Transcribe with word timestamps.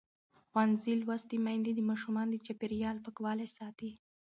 ښوونځې 0.47 0.93
لوستې 1.03 1.37
میندې 1.45 1.71
د 1.75 1.79
ماشومانو 1.89 2.31
د 2.33 2.37
چاپېریال 2.47 2.97
پاکوالي 3.05 3.47
ساتي. 3.57 3.91